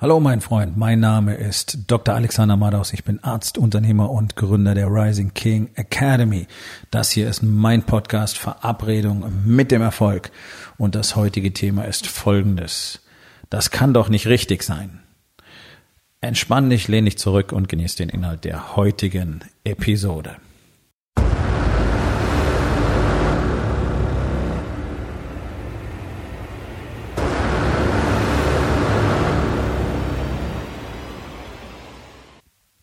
Hallo 0.00 0.18
mein 0.18 0.40
Freund, 0.40 0.78
mein 0.78 0.98
Name 0.98 1.34
ist 1.34 1.80
Dr. 1.86 2.14
Alexander 2.14 2.56
Madaus. 2.56 2.94
Ich 2.94 3.04
bin 3.04 3.22
Arzt, 3.22 3.58
Unternehmer 3.58 4.10
und 4.10 4.34
Gründer 4.34 4.74
der 4.74 4.86
Rising 4.86 5.34
King 5.34 5.68
Academy. 5.74 6.46
Das 6.90 7.10
hier 7.10 7.28
ist 7.28 7.42
mein 7.42 7.82
Podcast 7.82 8.38
Verabredung 8.38 9.30
mit 9.44 9.70
dem 9.70 9.82
Erfolg. 9.82 10.30
Und 10.78 10.94
das 10.94 11.16
heutige 11.16 11.52
Thema 11.52 11.84
ist 11.84 12.06
folgendes. 12.06 13.00
Das 13.50 13.70
kann 13.70 13.92
doch 13.92 14.08
nicht 14.08 14.26
richtig 14.26 14.62
sein. 14.62 15.00
Entspann 16.22 16.70
dich, 16.70 16.88
lehn 16.88 17.04
dich 17.04 17.18
zurück 17.18 17.52
und 17.52 17.68
genieß 17.68 17.96
den 17.96 18.08
Inhalt 18.08 18.44
der 18.44 18.76
heutigen 18.76 19.40
Episode. 19.64 20.36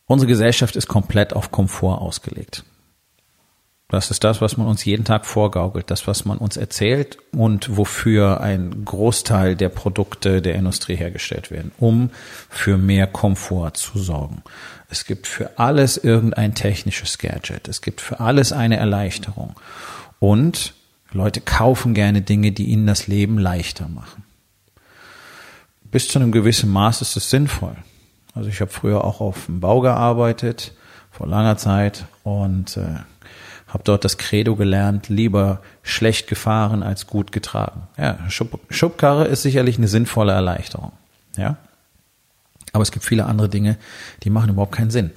Unsere 0.08 0.28
Gesellschaft 0.28 0.76
ist 0.76 0.88
komplett 0.88 1.34
auf 1.34 1.52
Komfort 1.52 2.02
ausgelegt. 2.02 2.64
Das 3.90 4.12
ist 4.12 4.26
das, 4.26 4.42
was 4.42 4.58
man 4.58 4.68
uns 4.68 4.84
jeden 4.84 5.06
Tag 5.06 5.26
vorgaukelt, 5.26 5.90
das, 5.90 6.08
was 6.08 6.26
man 6.26 6.38
uns 6.38 6.58
erzählt 6.58 7.18
und 7.32 7.78
wofür 7.78 8.42
ein 8.42 8.84
Großteil 8.84 9.56
der 9.56 9.70
Produkte 9.70 10.42
der 10.42 10.56
Industrie 10.56 10.96
hergestellt 10.96 11.52
werden, 11.52 11.72
um 11.78 12.10
für 12.50 12.78
mehr 12.78 13.08
Komfort 13.08 13.72
zu 13.76 13.98
sorgen. 13.98 14.44
Es 14.90 15.06
gibt 15.06 15.26
für 15.26 15.58
alles 15.58 15.98
irgendein 15.98 16.54
technisches 16.54 17.18
Gadget. 17.18 17.70
Es 17.70 17.82
gibt 17.82 18.02
für 18.02 18.20
alles 18.20 18.52
eine 18.52 18.76
Erleichterung. 18.76 19.56
Und 20.20 20.74
Leute 21.12 21.40
kaufen 21.40 21.94
gerne 21.94 22.22
Dinge, 22.22 22.52
die 22.52 22.66
ihnen 22.66 22.88
das 22.88 23.08
Leben 23.08 23.38
leichter 23.38 23.88
machen. 23.88 24.24
Bis 25.92 26.10
zu 26.10 26.20
einem 26.20 26.34
gewissen 26.34 26.70
Maß 26.70 27.02
ist 27.02 27.16
es 27.16 27.30
sinnvoll. 27.30 27.78
Also 28.38 28.50
ich 28.50 28.62
habe 28.62 28.72
früher 28.72 29.04
auch 29.04 29.20
auf 29.20 29.48
dem 29.48 29.60
Bau 29.60 29.82
gearbeitet, 29.82 30.74
vor 31.12 31.28
langer 31.28 31.58
Zeit 31.58 32.06
und 32.24 32.78
äh, 32.78 33.00
habe 33.68 33.84
dort 33.84 34.06
das 34.06 34.18
Credo 34.18 34.56
gelernt, 34.56 35.10
lieber 35.10 35.62
schlecht 35.82 36.28
gefahren 36.28 36.84
als 36.84 37.08
gut 37.08 37.32
getragen. 37.32 37.88
Ja, 37.98 38.18
Schub, 38.30 38.60
Schubkarre 38.70 39.26
ist 39.26 39.42
sicherlich 39.42 39.78
eine 39.78 39.88
sinnvolle 39.88 40.32
Erleichterung. 40.34 40.92
Ja, 41.36 41.58
aber 42.74 42.84
es 42.84 42.92
gibt 42.92 43.06
viele 43.06 43.26
andere 43.26 43.50
Dinge, 43.50 43.78
die 44.24 44.30
machen 44.30 44.52
überhaupt 44.52 44.76
keinen 44.76 44.92
Sinn. 44.92 45.12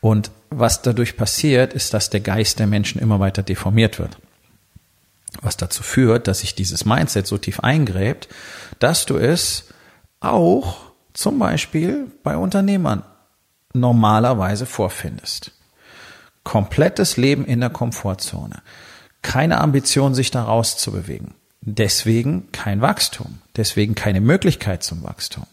Und 0.00 0.30
was 0.50 0.82
dadurch 0.82 1.16
passiert, 1.16 1.72
ist, 1.72 1.92
dass 1.92 2.10
der 2.10 2.20
Geist 2.20 2.58
der 2.58 2.66
Menschen 2.66 3.00
immer 3.00 3.20
weiter 3.20 3.42
deformiert 3.42 3.98
wird. 3.98 4.18
Was 5.42 5.56
dazu 5.56 5.82
führt, 5.82 6.28
dass 6.28 6.40
sich 6.40 6.54
dieses 6.54 6.84
Mindset 6.84 7.26
so 7.26 7.38
tief 7.38 7.60
eingräbt, 7.60 8.28
dass 8.78 9.06
du 9.06 9.16
es 9.16 9.66
auch 10.20 10.89
zum 11.12 11.38
Beispiel 11.38 12.10
bei 12.22 12.36
Unternehmern 12.36 13.04
normalerweise 13.72 14.66
vorfindest. 14.66 15.52
Komplettes 16.44 17.16
Leben 17.16 17.44
in 17.44 17.60
der 17.60 17.70
Komfortzone. 17.70 18.62
Keine 19.22 19.60
Ambition, 19.60 20.14
sich 20.14 20.30
da 20.30 20.44
rauszubewegen. 20.44 21.34
Deswegen 21.60 22.50
kein 22.52 22.80
Wachstum. 22.80 23.38
Deswegen 23.56 23.94
keine 23.94 24.20
Möglichkeit 24.20 24.82
zum 24.82 25.02
Wachstum. 25.02 25.44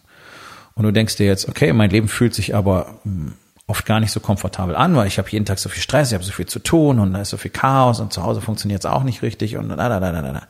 Und 0.75 0.83
du 0.83 0.91
denkst 0.91 1.17
dir 1.17 1.25
jetzt, 1.25 1.49
okay, 1.49 1.73
mein 1.73 1.89
Leben 1.89 2.07
fühlt 2.07 2.33
sich 2.33 2.55
aber 2.55 2.99
hm, 3.03 3.33
oft 3.67 3.85
gar 3.85 3.99
nicht 3.99 4.11
so 4.11 4.21
komfortabel 4.21 4.75
an, 4.75 4.95
weil 4.95 5.07
ich 5.07 5.17
habe 5.17 5.29
jeden 5.29 5.45
Tag 5.45 5.59
so 5.59 5.69
viel 5.69 5.81
Stress, 5.81 6.09
ich 6.09 6.13
habe 6.13 6.23
so 6.23 6.31
viel 6.31 6.45
zu 6.45 6.59
tun 6.59 6.99
und 6.99 7.13
da 7.13 7.21
ist 7.21 7.31
so 7.31 7.37
viel 7.37 7.51
Chaos 7.51 7.99
und 7.99 8.13
zu 8.13 8.23
Hause 8.23 8.41
funktioniert 8.41 8.81
es 8.81 8.85
auch 8.85 9.03
nicht 9.03 9.21
richtig 9.21 9.57
und 9.57 9.69
da, 9.69 9.75
da, 9.75 9.99
da, 9.99 10.11
da, 10.11 10.21
da. 10.21 10.47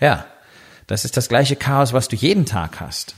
Ja, 0.00 0.24
das 0.88 1.04
ist 1.04 1.16
das 1.16 1.28
gleiche 1.28 1.54
Chaos, 1.54 1.92
was 1.92 2.08
du 2.08 2.16
jeden 2.16 2.46
Tag 2.46 2.80
hast. 2.80 3.14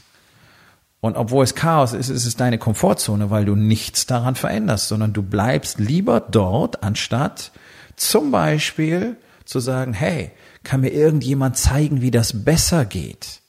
Und 1.01 1.17
obwohl 1.17 1.45
es 1.45 1.55
Chaos 1.55 1.95
ist, 1.95 2.11
ist 2.11 2.27
es 2.27 2.37
deine 2.37 2.59
Komfortzone, 2.59 3.31
weil 3.31 3.47
du 3.47 3.57
nichts 3.57 4.07
daran 4.07 4.35
veränderst, 4.35 4.89
sondern 4.89 5.13
du 5.13 5.23
bleibst 5.23 5.79
lieber 5.79 6.21
dort, 6.21 6.83
anstatt 6.83 7.53
zum 7.97 8.31
Beispiel 8.31 9.17
zu 9.45 9.61
sagen, 9.61 9.95
hey, 9.95 10.31
kann 10.63 10.83
mir 10.83 10.91
irgendjemand 10.91 11.57
zeigen, 11.57 12.03
wie 12.03 12.11
das 12.11 12.45
besser 12.45 12.85
geht? 12.85 13.41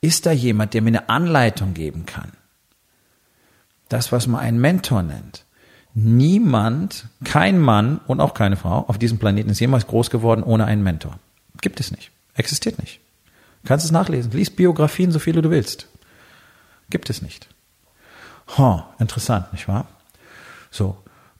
Ist 0.00 0.26
da 0.26 0.32
jemand, 0.32 0.74
der 0.74 0.82
mir 0.82 0.90
eine 0.90 1.08
Anleitung 1.08 1.74
geben 1.74 2.06
kann? 2.06 2.32
Das, 3.88 4.12
was 4.12 4.26
man 4.26 4.40
einen 4.40 4.60
Mentor 4.60 5.02
nennt. 5.02 5.44
Niemand, 5.94 7.06
kein 7.24 7.60
Mann 7.60 8.00
und 8.06 8.20
auch 8.20 8.34
keine 8.34 8.56
Frau 8.56 8.84
auf 8.88 8.98
diesem 8.98 9.18
Planeten 9.18 9.50
ist 9.50 9.60
jemals 9.60 9.86
groß 9.86 10.10
geworden 10.10 10.42
ohne 10.42 10.64
einen 10.64 10.82
Mentor. 10.82 11.18
Gibt 11.60 11.80
es 11.80 11.90
nicht. 11.90 12.10
Existiert 12.34 12.78
nicht. 12.80 13.00
Kannst 13.64 13.84
es 13.84 13.92
nachlesen. 13.92 14.32
Lies 14.32 14.50
Biografien, 14.50 15.12
so 15.12 15.18
viele 15.18 15.40
du 15.40 15.50
willst. 15.50 15.88
Gibt 16.90 17.10
es 17.10 17.22
nicht. 17.22 17.48
Huh, 18.58 18.82
interessant, 18.98 19.52
nicht 19.52 19.68
wahr? 19.68 19.86
So, 20.70 20.96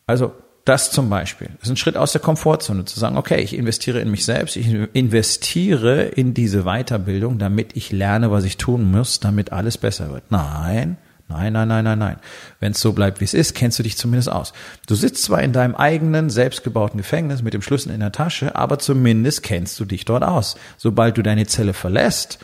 also 0.06 0.32
das 0.64 0.90
zum 0.90 1.10
Beispiel 1.10 1.50
ist 1.62 1.68
ein 1.68 1.76
Schritt 1.76 1.96
aus 1.96 2.12
der 2.12 2.22
Komfortzone 2.22 2.86
zu 2.86 2.98
sagen, 2.98 3.18
okay, 3.18 3.40
ich 3.42 3.54
investiere 3.54 4.00
in 4.00 4.10
mich 4.10 4.24
selbst, 4.24 4.56
ich 4.56 4.66
investiere 4.94 6.04
in 6.04 6.32
diese 6.32 6.62
Weiterbildung, 6.62 7.38
damit 7.38 7.76
ich 7.76 7.92
lerne, 7.92 8.30
was 8.30 8.44
ich 8.44 8.56
tun 8.56 8.90
muss, 8.90 9.20
damit 9.20 9.52
alles 9.52 9.76
besser 9.76 10.10
wird. 10.10 10.30
Nein, 10.30 10.96
Nein, 11.26 11.54
nein, 11.54 11.68
nein, 11.68 11.84
nein, 11.84 11.98
nein. 11.98 12.16
Wenn 12.60 12.72
es 12.72 12.80
so 12.80 12.92
bleibt, 12.92 13.20
wie 13.20 13.24
es 13.24 13.32
ist, 13.32 13.54
kennst 13.54 13.78
du 13.78 13.82
dich 13.82 13.96
zumindest 13.96 14.28
aus. 14.28 14.52
Du 14.86 14.94
sitzt 14.94 15.24
zwar 15.24 15.42
in 15.42 15.54
deinem 15.54 15.74
eigenen, 15.74 16.28
selbstgebauten 16.28 16.98
Gefängnis 16.98 17.42
mit 17.42 17.54
dem 17.54 17.62
Schlüssel 17.62 17.92
in 17.92 18.00
der 18.00 18.12
Tasche, 18.12 18.54
aber 18.54 18.78
zumindest 18.78 19.42
kennst 19.42 19.80
du 19.80 19.86
dich 19.86 20.04
dort 20.04 20.22
aus. 20.22 20.56
Sobald 20.76 21.16
du 21.16 21.22
deine 21.22 21.46
Zelle 21.46 21.72
verlässt, 21.72 22.38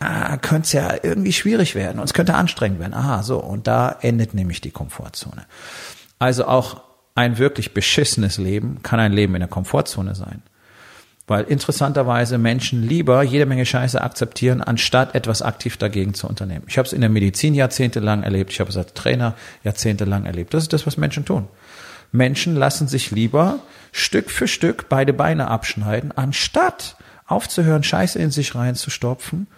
ah, 0.00 0.36
könnte 0.38 0.66
es 0.66 0.72
ja 0.72 0.94
irgendwie 1.02 1.32
schwierig 1.32 1.76
werden 1.76 2.00
und 2.00 2.06
es 2.06 2.14
könnte 2.14 2.34
anstrengend 2.34 2.80
werden. 2.80 2.94
Aha, 2.94 3.22
so. 3.22 3.38
Und 3.38 3.68
da 3.68 3.96
endet 4.00 4.34
nämlich 4.34 4.60
die 4.60 4.72
Komfortzone. 4.72 5.46
Also 6.18 6.46
auch 6.46 6.82
ein 7.14 7.38
wirklich 7.38 7.72
beschissenes 7.72 8.38
Leben 8.38 8.82
kann 8.82 8.98
ein 8.98 9.12
Leben 9.12 9.34
in 9.36 9.40
der 9.40 9.48
Komfortzone 9.48 10.16
sein. 10.16 10.42
Weil 11.26 11.44
interessanterweise 11.44 12.36
Menschen 12.36 12.82
lieber 12.82 13.22
jede 13.22 13.46
Menge 13.46 13.64
Scheiße 13.64 14.00
akzeptieren, 14.00 14.60
anstatt 14.60 15.14
etwas 15.14 15.40
aktiv 15.40 15.78
dagegen 15.78 16.12
zu 16.12 16.28
unternehmen. 16.28 16.66
Ich 16.68 16.76
habe 16.76 16.86
es 16.86 16.92
in 16.92 17.00
der 17.00 17.08
Medizin 17.08 17.54
jahrzehntelang 17.54 18.22
erlebt, 18.22 18.52
ich 18.52 18.60
habe 18.60 18.68
es 18.70 18.76
als 18.76 18.92
Trainer 18.92 19.34
jahrzehntelang 19.62 20.26
erlebt. 20.26 20.52
Das 20.52 20.64
ist 20.64 20.72
das, 20.74 20.86
was 20.86 20.98
Menschen 20.98 21.24
tun. 21.24 21.48
Menschen 22.12 22.54
lassen 22.54 22.86
sich 22.86 23.10
lieber 23.10 23.58
Stück 23.90 24.30
für 24.30 24.46
Stück 24.46 24.88
beide 24.88 25.12
Beine 25.12 25.48
abschneiden, 25.48 26.12
anstatt 26.14 26.96
aufzuhören, 27.26 27.82
Scheiße 27.82 28.18
in 28.18 28.30
sich 28.30 28.54
reinzustopfen 28.54 29.48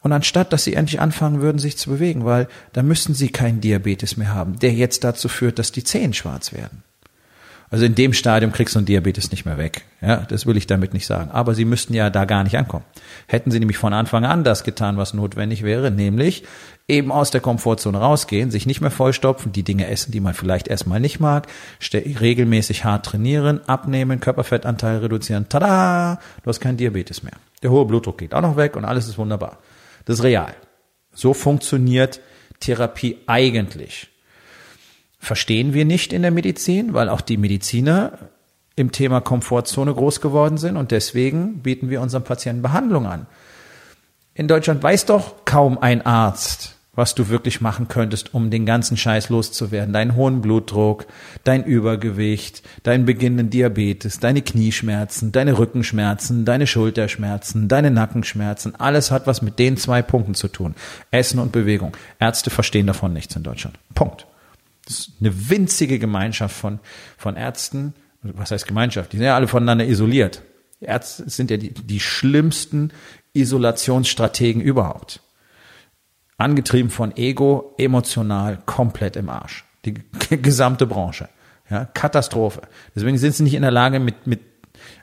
und 0.00 0.12
anstatt, 0.12 0.52
dass 0.52 0.62
sie 0.62 0.74
endlich 0.74 1.00
anfangen 1.00 1.40
würden, 1.40 1.58
sich 1.58 1.76
zu 1.76 1.90
bewegen, 1.90 2.24
weil 2.24 2.46
da 2.72 2.82
müssten 2.82 3.14
sie 3.14 3.30
keinen 3.30 3.60
Diabetes 3.60 4.16
mehr 4.16 4.32
haben, 4.32 4.58
der 4.60 4.72
jetzt 4.72 5.02
dazu 5.02 5.28
führt, 5.28 5.58
dass 5.58 5.72
die 5.72 5.82
Zehen 5.82 6.12
schwarz 6.12 6.52
werden. 6.52 6.83
Also 7.74 7.86
in 7.86 7.96
dem 7.96 8.12
Stadium 8.12 8.52
kriegst 8.52 8.76
du 8.76 8.78
einen 8.78 8.86
Diabetes 8.86 9.32
nicht 9.32 9.46
mehr 9.46 9.58
weg. 9.58 9.82
Ja, 10.00 10.18
das 10.18 10.46
will 10.46 10.56
ich 10.56 10.68
damit 10.68 10.94
nicht 10.94 11.06
sagen. 11.06 11.32
Aber 11.32 11.56
sie 11.56 11.64
müssten 11.64 11.92
ja 11.92 12.08
da 12.08 12.24
gar 12.24 12.44
nicht 12.44 12.56
ankommen. 12.56 12.84
Hätten 13.26 13.50
sie 13.50 13.58
nämlich 13.58 13.78
von 13.78 13.92
Anfang 13.92 14.24
an 14.24 14.44
das 14.44 14.62
getan, 14.62 14.96
was 14.96 15.12
notwendig 15.12 15.64
wäre, 15.64 15.90
nämlich 15.90 16.44
eben 16.86 17.10
aus 17.10 17.32
der 17.32 17.40
Komfortzone 17.40 17.98
rausgehen, 17.98 18.52
sich 18.52 18.64
nicht 18.64 18.80
mehr 18.80 18.92
vollstopfen, 18.92 19.50
die 19.50 19.64
Dinge 19.64 19.88
essen, 19.88 20.12
die 20.12 20.20
man 20.20 20.34
vielleicht 20.34 20.68
erstmal 20.68 21.00
nicht 21.00 21.18
mag, 21.18 21.48
regelmäßig 21.92 22.84
hart 22.84 23.06
trainieren, 23.06 23.60
abnehmen, 23.66 24.20
Körperfettanteil 24.20 24.98
reduzieren. 24.98 25.48
Tada! 25.48 26.20
Du 26.44 26.50
hast 26.50 26.60
keinen 26.60 26.76
Diabetes 26.76 27.24
mehr. 27.24 27.34
Der 27.64 27.72
hohe 27.72 27.86
Blutdruck 27.86 28.18
geht 28.18 28.34
auch 28.34 28.42
noch 28.42 28.56
weg 28.56 28.76
und 28.76 28.84
alles 28.84 29.08
ist 29.08 29.18
wunderbar. 29.18 29.58
Das 30.04 30.20
ist 30.20 30.22
real. 30.22 30.54
So 31.12 31.34
funktioniert 31.34 32.20
Therapie 32.60 33.18
eigentlich 33.26 34.13
verstehen 35.24 35.72
wir 35.74 35.84
nicht 35.84 36.12
in 36.12 36.22
der 36.22 36.30
Medizin, 36.30 36.94
weil 36.94 37.08
auch 37.08 37.20
die 37.20 37.36
Mediziner 37.36 38.18
im 38.76 38.92
Thema 38.92 39.20
Komfortzone 39.20 39.94
groß 39.94 40.20
geworden 40.20 40.58
sind 40.58 40.76
und 40.76 40.90
deswegen 40.90 41.58
bieten 41.58 41.90
wir 41.90 42.00
unseren 42.00 42.24
Patienten 42.24 42.62
Behandlung 42.62 43.06
an. 43.06 43.26
In 44.34 44.48
Deutschland 44.48 44.82
weiß 44.82 45.06
doch 45.06 45.44
kaum 45.44 45.78
ein 45.78 46.04
Arzt, 46.04 46.74
was 46.96 47.14
du 47.14 47.28
wirklich 47.28 47.60
machen 47.60 47.88
könntest, 47.88 48.34
um 48.34 48.50
den 48.50 48.66
ganzen 48.66 48.96
Scheiß 48.96 49.28
loszuwerden. 49.28 49.92
Deinen 49.92 50.16
hohen 50.16 50.40
Blutdruck, 50.42 51.06
dein 51.44 51.64
Übergewicht, 51.64 52.62
deinen 52.82 53.04
beginnenden 53.06 53.50
Diabetes, 53.50 54.18
deine 54.18 54.42
Knieschmerzen, 54.42 55.30
deine 55.30 55.56
Rückenschmerzen, 55.56 56.44
deine 56.44 56.66
Schulterschmerzen, 56.66 57.68
deine 57.68 57.90
Nackenschmerzen. 57.92 58.74
Alles 58.74 59.10
hat 59.10 59.26
was 59.26 59.40
mit 59.40 59.58
den 59.58 59.76
zwei 59.76 60.02
Punkten 60.02 60.34
zu 60.34 60.48
tun. 60.48 60.74
Essen 61.12 61.38
und 61.38 61.52
Bewegung. 61.52 61.96
Ärzte 62.18 62.50
verstehen 62.50 62.88
davon 62.88 63.12
nichts 63.12 63.36
in 63.36 63.44
Deutschland. 63.44 63.78
Punkt. 63.94 64.26
Das 64.84 64.98
ist 64.98 65.12
eine 65.20 65.50
winzige 65.50 65.98
Gemeinschaft 65.98 66.56
von, 66.56 66.80
von 67.16 67.36
Ärzten. 67.36 67.94
Was 68.22 68.50
heißt 68.50 68.66
Gemeinschaft? 68.66 69.12
Die 69.12 69.18
sind 69.18 69.26
ja 69.26 69.34
alle 69.34 69.48
voneinander 69.48 69.86
isoliert. 69.86 70.42
Ärzte 70.80 71.28
sind 71.28 71.50
ja 71.50 71.56
die, 71.56 71.72
die 71.72 72.00
schlimmsten 72.00 72.92
Isolationsstrategen 73.32 74.60
überhaupt. 74.60 75.20
Angetrieben 76.36 76.90
von 76.90 77.16
Ego, 77.16 77.74
emotional, 77.78 78.58
komplett 78.66 79.16
im 79.16 79.28
Arsch. 79.28 79.64
Die 79.84 79.94
gesamte 80.30 80.86
Branche. 80.86 81.28
Ja, 81.70 81.86
Katastrophe. 81.86 82.62
Deswegen 82.94 83.18
sind 83.18 83.34
sie 83.34 83.42
nicht 83.42 83.54
in 83.54 83.62
der 83.62 83.70
Lage, 83.70 84.00
mit, 84.00 84.26
mit 84.26 84.40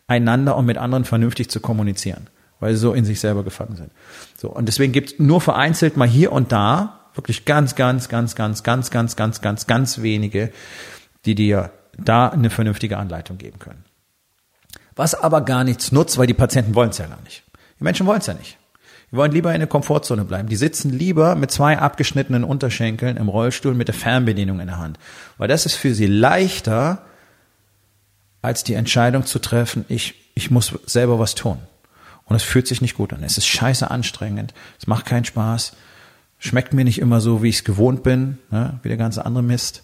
einander 0.08 0.56
und 0.58 0.66
mit 0.66 0.78
anderen 0.78 1.06
vernünftig 1.06 1.50
zu 1.50 1.60
kommunizieren, 1.60 2.28
weil 2.60 2.74
sie 2.74 2.80
so 2.80 2.94
in 2.94 3.06
sich 3.06 3.20
selber 3.20 3.44
gefangen 3.44 3.76
sind. 3.76 3.92
So, 4.38 4.50
und 4.50 4.68
deswegen 4.68 4.92
gibt 4.92 5.14
es 5.14 5.20
nur 5.20 5.42
vereinzelt 5.42 5.98
mal 5.98 6.08
hier 6.08 6.32
und 6.32 6.52
da 6.52 7.01
Wirklich 7.16 7.46
ganz, 7.46 7.76
ganz, 7.76 8.10
ganz, 8.10 8.36
ganz, 8.36 8.64
ganz, 8.64 8.90
ganz, 8.90 9.16
ganz, 9.16 9.42
ganz, 9.42 9.68
ganz 9.68 10.02
wenige, 10.02 10.52
die 11.26 11.36
dir 11.36 11.72
da 11.98 12.30
eine 12.30 12.50
vernünftige 12.50 12.98
Anleitung 12.98 13.38
geben 13.38 13.60
können. 13.60 13.84
Was 14.96 15.16
aber 15.16 15.42
gar 15.42 15.64
nichts 15.64 15.92
nutzt, 15.92 16.18
weil 16.18 16.28
die 16.28 16.34
Patienten 16.34 16.76
wollen 16.76 16.90
es 16.90 16.98
ja 16.98 17.08
gar 17.08 17.22
nicht. 17.22 17.44
Die 17.80 17.84
Menschen 17.84 18.06
wollen 18.06 18.20
es 18.20 18.28
ja 18.28 18.34
nicht. 18.34 18.58
Die 19.12 19.18
wollen 19.18 19.32
lieber 19.32 19.54
in 19.54 19.60
der 19.60 19.68
Komfortzone 19.68 20.24
bleiben. 20.24 20.48
Die 20.48 20.56
sitzen 20.56 20.90
lieber 20.90 21.36
mit 21.36 21.52
zwei 21.52 21.78
abgeschnittenen 21.78 22.46
Unterschenkeln 22.46 23.18
im 23.18 23.28
Rollstuhl 23.28 23.74
mit 23.74 23.90
der 23.90 23.96
Fernbedienung 23.96 24.62
in 24.62 24.68
der 24.68 24.78
Hand. 24.78 25.00
Weil 25.38 25.50
das 25.50 25.66
ist 25.66 25.76
für 25.76 25.94
sie 25.94 26.06
leichter, 26.06 27.02
als 28.42 28.64
die 28.64 28.74
Entscheidung 28.74 29.26
zu 29.26 29.40
treffen, 29.40 29.86
ich, 29.90 30.16
ich 30.34 30.50
muss 30.50 30.74
selber 30.86 31.20
was 31.20 31.36
tun. 31.36 31.60
Und 32.26 32.36
es 32.38 32.44
fühlt 32.44 32.68
sich 32.68 32.82
nicht 32.82 32.96
gut 32.96 33.12
an. 33.12 33.24
Es 33.24 33.38
ist 33.38 33.48
scheiße 33.48 33.92
anstrengend. 33.92 34.54
Es 34.80 34.88
macht 34.88 35.06
keinen 35.06 35.26
Spaß. 35.26 35.74
Schmeckt 36.44 36.74
mir 36.74 36.84
nicht 36.84 36.98
immer 36.98 37.22
so, 37.22 37.44
wie 37.44 37.50
ich 37.50 37.58
es 37.58 37.64
gewohnt 37.64 38.02
bin, 38.02 38.40
ne? 38.50 38.80
wie 38.82 38.88
der 38.88 38.98
ganze 38.98 39.28
andere 39.28 39.44
Mist. 39.44 39.84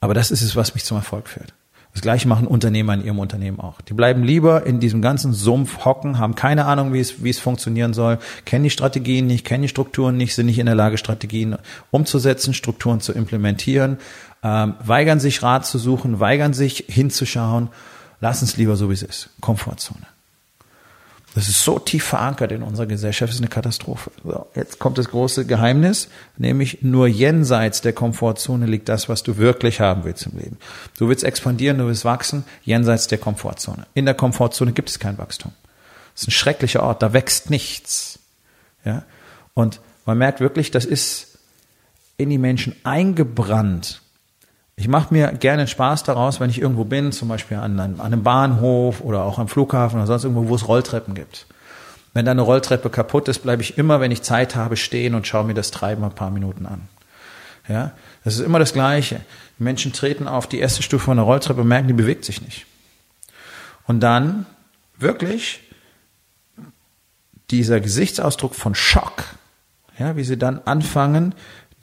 Aber 0.00 0.12
das 0.12 0.30
ist 0.30 0.42
es, 0.42 0.54
was 0.54 0.74
mich 0.74 0.84
zum 0.84 0.98
Erfolg 0.98 1.28
führt. 1.28 1.54
Das 1.94 2.02
gleiche 2.02 2.28
machen 2.28 2.46
Unternehmer 2.46 2.92
in 2.92 3.02
ihrem 3.02 3.18
Unternehmen 3.18 3.58
auch. 3.58 3.80
Die 3.80 3.94
bleiben 3.94 4.22
lieber 4.22 4.66
in 4.66 4.80
diesem 4.80 5.00
ganzen 5.00 5.32
Sumpf 5.32 5.86
hocken, 5.86 6.18
haben 6.18 6.34
keine 6.34 6.66
Ahnung, 6.66 6.92
wie 6.92 7.00
es, 7.00 7.24
wie 7.24 7.30
es 7.30 7.38
funktionieren 7.38 7.94
soll, 7.94 8.18
kennen 8.44 8.64
die 8.64 8.70
Strategien 8.70 9.26
nicht, 9.26 9.46
kennen 9.46 9.62
die 9.62 9.68
Strukturen 9.68 10.18
nicht, 10.18 10.34
sind 10.34 10.46
nicht 10.46 10.58
in 10.58 10.66
der 10.66 10.74
Lage, 10.74 10.98
Strategien 10.98 11.56
umzusetzen, 11.90 12.52
Strukturen 12.52 13.00
zu 13.00 13.12
implementieren, 13.12 13.96
ähm, 14.42 14.74
weigern 14.84 15.20
sich 15.20 15.42
Rat 15.42 15.64
zu 15.64 15.78
suchen, 15.78 16.20
weigern 16.20 16.52
sich 16.52 16.84
hinzuschauen. 16.86 17.70
Lass 18.20 18.42
uns 18.42 18.58
lieber 18.58 18.76
so, 18.76 18.90
wie 18.90 18.94
es 18.94 19.02
ist. 19.02 19.30
Komfortzone. 19.40 20.06
Das 21.34 21.48
ist 21.48 21.64
so 21.64 21.78
tief 21.78 22.04
verankert 22.04 22.52
in 22.52 22.62
unserer 22.62 22.86
Gesellschaft, 22.86 23.30
das 23.30 23.36
ist 23.36 23.40
eine 23.40 23.48
Katastrophe. 23.48 24.10
So, 24.22 24.46
jetzt 24.54 24.78
kommt 24.78 24.98
das 24.98 25.08
große 25.08 25.46
Geheimnis, 25.46 26.08
nämlich 26.36 26.82
nur 26.82 27.06
jenseits 27.06 27.80
der 27.80 27.94
Komfortzone 27.94 28.66
liegt 28.66 28.90
das, 28.90 29.08
was 29.08 29.22
du 29.22 29.38
wirklich 29.38 29.80
haben 29.80 30.04
willst 30.04 30.26
im 30.26 30.38
Leben. 30.38 30.58
Du 30.98 31.08
willst 31.08 31.24
expandieren, 31.24 31.78
du 31.78 31.86
willst 31.86 32.04
wachsen, 32.04 32.44
jenseits 32.64 33.06
der 33.06 33.16
Komfortzone. 33.16 33.86
In 33.94 34.04
der 34.04 34.14
Komfortzone 34.14 34.72
gibt 34.72 34.90
es 34.90 34.98
kein 34.98 35.16
Wachstum. 35.16 35.52
Das 36.12 36.22
ist 36.22 36.28
ein 36.28 36.32
schrecklicher 36.32 36.82
Ort, 36.82 37.02
da 37.02 37.14
wächst 37.14 37.48
nichts. 37.48 38.18
Ja? 38.84 39.04
Und 39.54 39.80
man 40.04 40.18
merkt 40.18 40.40
wirklich, 40.40 40.70
das 40.70 40.84
ist 40.84 41.38
in 42.18 42.28
die 42.28 42.38
Menschen 42.38 42.76
eingebrannt. 42.84 44.02
Ich 44.76 44.88
mache 44.88 45.12
mir 45.12 45.32
gerne 45.32 45.66
Spaß 45.66 46.02
daraus, 46.04 46.40
wenn 46.40 46.50
ich 46.50 46.60
irgendwo 46.60 46.84
bin, 46.84 47.12
zum 47.12 47.28
Beispiel 47.28 47.58
an 47.58 47.78
einem, 47.78 48.00
an 48.00 48.06
einem 48.06 48.22
Bahnhof 48.22 49.00
oder 49.00 49.24
auch 49.24 49.38
am 49.38 49.48
Flughafen 49.48 49.98
oder 49.98 50.06
sonst 50.06 50.24
irgendwo, 50.24 50.48
wo 50.48 50.54
es 50.54 50.66
Rolltreppen 50.66 51.14
gibt. 51.14 51.46
Wenn 52.14 52.24
da 52.24 52.30
eine 52.30 52.42
Rolltreppe 52.42 52.90
kaputt 52.90 53.28
ist, 53.28 53.40
bleibe 53.40 53.62
ich 53.62 53.78
immer, 53.78 54.00
wenn 54.00 54.10
ich 54.10 54.22
Zeit 54.22 54.56
habe, 54.56 54.76
stehen 54.76 55.14
und 55.14 55.26
schaue 55.26 55.44
mir 55.44 55.54
das 55.54 55.70
Treiben 55.70 56.04
ein 56.04 56.14
paar 56.14 56.30
Minuten 56.30 56.66
an. 56.66 56.88
Ja, 57.68 57.92
das 58.24 58.34
ist 58.34 58.40
immer 58.40 58.58
das 58.58 58.72
Gleiche. 58.72 59.20
Die 59.58 59.62
Menschen 59.62 59.92
treten 59.92 60.26
auf 60.26 60.46
die 60.46 60.58
erste 60.58 60.82
Stufe 60.82 61.10
einer 61.10 61.22
Rolltreppe 61.22 61.60
und 61.60 61.68
merken, 61.68 61.88
die 61.88 61.94
bewegt 61.94 62.24
sich 62.24 62.42
nicht. 62.42 62.66
Und 63.86 64.00
dann 64.00 64.46
wirklich 64.98 65.60
dieser 67.50 67.80
Gesichtsausdruck 67.80 68.54
von 68.54 68.74
Schock, 68.74 69.24
ja, 69.98 70.16
wie 70.16 70.24
sie 70.24 70.38
dann 70.38 70.60
anfangen, 70.64 71.34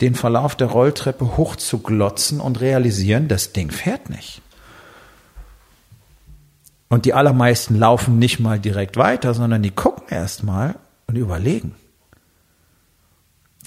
den 0.01 0.15
Verlauf 0.15 0.55
der 0.55 0.67
Rolltreppe 0.67 1.37
hochzuglotzen 1.37 2.39
und 2.39 2.61
realisieren, 2.61 3.27
das 3.27 3.51
Ding 3.51 3.71
fährt 3.71 4.09
nicht. 4.09 4.41
Und 6.87 7.05
die 7.05 7.13
allermeisten 7.13 7.75
laufen 7.75 8.17
nicht 8.17 8.39
mal 8.39 8.59
direkt 8.59 8.97
weiter, 8.97 9.33
sondern 9.33 9.61
die 9.61 9.71
gucken 9.71 10.07
erst 10.09 10.43
mal 10.43 10.75
und 11.07 11.17
überlegen. 11.17 11.75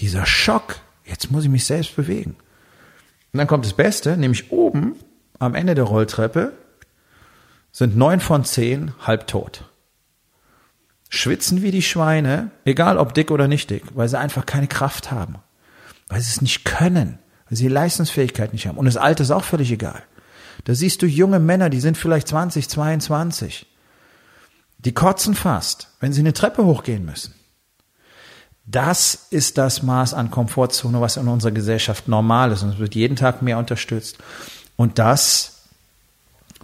Dieser 0.01 0.27
Schock, 0.27 0.77
jetzt 1.05 1.31
muss 1.31 1.45
ich 1.45 1.51
mich 1.51 1.67
selbst 1.67 1.95
bewegen. 1.95 2.35
Und 3.33 3.39
dann 3.39 3.47
kommt 3.47 3.65
das 3.65 3.75
Beste, 3.75 4.17
nämlich 4.17 4.51
oben 4.51 4.97
am 5.39 5.55
Ende 5.55 5.75
der 5.75 5.85
Rolltreppe 5.85 6.53
sind 7.71 7.97
neun 7.97 8.21
von 8.21 8.45
zehn 8.45 8.93
halbtot. 9.07 9.65
Schwitzen 11.09 11.63
wie 11.63 11.71
die 11.71 11.83
Schweine, 11.83 12.51
egal 12.65 12.99
ob 12.99 13.15
dick 13.15 13.31
oder 13.31 13.49
nicht 13.49 13.71
dick, 13.71 13.85
weil 13.95 14.09
sie 14.09 14.19
einfach 14.19 14.47
keine 14.47 14.67
Kraft 14.67 15.11
haben 15.11 15.37
weil 16.13 16.21
sie 16.21 16.31
es 16.31 16.43
nicht 16.43 16.65
können, 16.65 17.19
weil 17.49 17.57
sie 17.57 17.69
Leistungsfähigkeit 17.69 18.53
nicht 18.53 18.67
haben. 18.67 18.77
Und 18.77 18.85
das 18.85 18.99
Alter 18.99 19.23
ist 19.25 19.31
auch 19.31 19.45
völlig 19.45 19.73
egal. 19.73 20.03
Da 20.65 20.75
siehst 20.75 21.01
du 21.01 21.07
junge 21.07 21.41
Männer, 21.41 21.71
die 21.71 21.81
sind 21.81 21.97
vielleicht 21.97 22.29
20, 22.29 22.69
22. 22.69 23.67
Die 24.79 24.93
kotzen 24.93 25.35
fast, 25.35 25.89
wenn 26.01 26.13
sie 26.13 26.21
eine 26.21 26.35
Treppe 26.35 26.65
hochgehen 26.65 27.07
müssen. 27.07 27.35
Das 28.67 29.27
ist 29.31 29.57
das 29.57 29.83
Maß 29.83 30.13
an 30.13 30.31
Komfortzone, 30.31 31.01
was 31.01 31.17
in 31.17 31.29
unserer 31.29 31.53
Gesellschaft 31.53 32.09
normal 32.09 32.53
ist. 32.53 32.63
Und 32.63 32.75
es 32.75 32.79
wird 32.79 32.95
jeden 32.95 33.17
Tag 33.17 33.41
mehr 33.41 33.57
unterstützt. 33.59 34.19
Und 34.77 34.99
das 34.99 35.63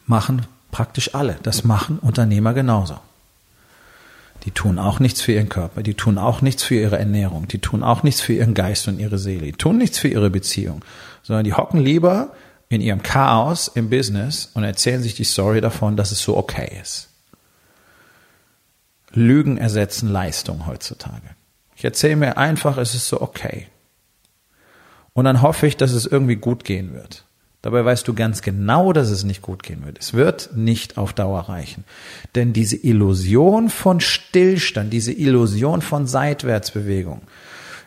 machen 0.07 0.47
praktisch 0.71 1.15
alle. 1.15 1.39
Das 1.43 1.65
machen 1.65 1.99
Unternehmer 1.99 2.53
genauso. 2.53 3.01
Die 4.45 4.53
tun 4.53 4.79
auch 4.79 5.01
nichts 5.01 5.21
für 5.21 5.33
ihren 5.33 5.49
Körper, 5.49 5.83
die 5.83 5.95
tun 5.95 6.17
auch 6.17 6.41
nichts 6.41 6.63
für 6.63 6.77
ihre 6.77 6.99
Ernährung, 6.99 7.49
die 7.49 7.59
tun 7.59 7.83
auch 7.83 8.03
nichts 8.03 8.21
für 8.21 8.33
ihren 8.33 8.55
Geist 8.55 8.89
und 8.89 8.99
ihre 8.99 9.19
Seele, 9.19 9.47
die 9.47 9.53
tun 9.53 9.79
nichts 9.79 9.99
für 9.99 10.09
ihre 10.09 10.31
Beziehung, 10.31 10.85
sondern 11.23 11.45
die 11.45 11.55
hocken 11.55 11.81
lieber 11.81 12.33
in 12.69 12.81
ihrem 12.81 13.03
Chaos 13.03 13.69
im 13.69 13.91
Business 13.91 14.51
und 14.55 14.65
erzählen 14.65 15.03
sich 15.03 15.15
die 15.15 15.25
Story 15.25 15.61
davon, 15.61 15.97
dass 15.97 16.13
es 16.13 16.23
so 16.23 16.37
okay 16.37 16.79
ist. 16.81 17.09
Lügen 19.13 19.59
ersetzen 19.59 20.09
Leistung 20.09 20.67
heutzutage. 20.67 21.31
Ich 21.77 21.85
erzähle 21.85 22.17
mir 22.17 22.37
einfach, 22.37 22.77
es 22.79 22.95
ist 22.95 23.09
so 23.09 23.21
okay. 23.21 23.69
Und 25.15 25.25
dann 25.25 25.43
hoffe 25.43 25.67
ich, 25.67 25.77
dass 25.77 25.93
es 25.93 26.07
irgendwie 26.07 26.37
gut 26.37 26.65
gehen 26.65 26.93
wird. 26.93 27.25
Dabei 27.63 27.85
weißt 27.85 28.07
du 28.07 28.15
ganz 28.15 28.43
genau, 28.43 28.93
dass 28.93 29.11
es 29.11 29.25
nicht 29.25 29.43
gut 29.43 29.65
gehen 29.65 29.85
wird. 29.85 29.99
Es 29.99 30.15
wird 30.15 30.51
nicht 30.55 30.97
auf 30.97 31.13
Dauer 31.13 31.49
reichen. 31.49 31.85
Denn 32.37 32.53
diese 32.53 32.77
Illusion 32.77 33.69
von 33.69 34.01
Stillstand, 34.01 34.93
diese 34.93 35.13
Illusion 35.13 35.83
von 35.83 36.07
Seitwärtsbewegung 36.07 37.23